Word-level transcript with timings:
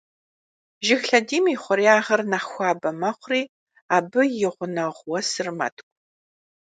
Жыг 0.85 1.01
лъэдийм 1.09 1.45
и 1.53 1.55
хъуреягъыр 1.61 2.21
нэхъ 2.31 2.47
хуабэ 2.51 2.89
мэхъури 3.01 3.51
абы 3.95 4.21
и 4.45 4.47
гъунэгъу 4.55 5.05
уэсыр 5.09 5.47
мэткӀу. 5.57 5.89